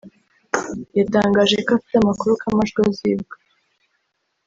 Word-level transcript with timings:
yatangaje 0.97 1.55
ko 1.65 1.71
afite 1.77 1.95
amakuru 1.97 2.31
ko 2.39 2.45
amajwi 2.51 2.79
azibwa 2.89 3.35